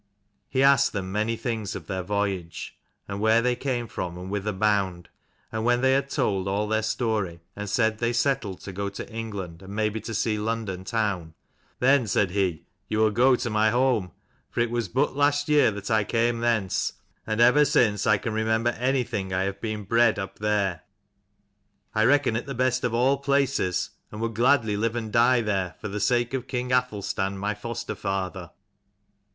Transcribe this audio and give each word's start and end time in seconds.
He 0.49 0.63
asked 0.63 0.93
them 0.93 1.11
many 1.11 1.35
things 1.37 1.75
of 1.75 1.85
their 1.85 2.01
voyage, 2.01 2.75
and 3.07 3.21
where 3.21 3.39
they 3.39 3.55
came 3.55 3.85
from, 3.87 4.17
and 4.17 4.31
whither 4.31 4.51
bound. 4.51 5.09
And 5.51 5.63
when 5.63 5.81
they 5.81 5.91
had 5.93 6.09
told 6.09 6.47
all 6.47 6.67
their 6.67 6.81
story 6.81 7.39
and 7.55 7.69
said 7.69 7.99
they 7.99 8.11
settled 8.11 8.61
to 8.61 8.71
go 8.71 8.89
to 8.89 9.07
England, 9.13 9.61
and 9.61 9.75
maybe 9.75 10.01
to 10.01 10.15
see 10.15 10.39
London 10.39 10.83
town, 10.85 11.35
"Then," 11.77 12.07
said 12.07 12.31
he, 12.31 12.65
"you 12.87 12.97
will 12.97 13.11
go 13.11 13.35
to 13.35 13.51
my 13.51 13.69
home: 13.69 14.11
for 14.49 14.61
it 14.61 14.71
was 14.71 14.87
but 14.89 15.15
last 15.15 15.47
year 15.47 15.69
that 15.69 15.91
I 15.91 16.03
came 16.03 16.39
thence: 16.39 16.93
and 17.27 17.39
ever 17.39 17.63
since 17.63 18.07
I 18.07 18.17
can 18.17 18.33
remember 18.33 18.71
anything 18.71 19.31
I 19.31 19.43
have 19.43 19.61
been 19.61 19.83
bred 19.83 20.17
up 20.17 20.39
there. 20.39 20.81
I 21.93 22.05
reckon 22.05 22.35
it 22.35 22.47
the 22.47 22.55
best 22.55 22.83
of 22.83 22.95
all 22.95 23.17
places, 23.19 23.91
and 24.11 24.19
would 24.19 24.33
gladly 24.33 24.75
live 24.75 24.95
and 24.95 25.11
die 25.13 25.41
there, 25.41 25.75
for 25.79 25.89
the 25.89 25.99
sake 25.99 26.33
of 26.33 26.47
king 26.47 26.71
Athelstan 26.73 27.37
my 27.37 27.53
foster 27.53 27.93
father." 27.93 28.49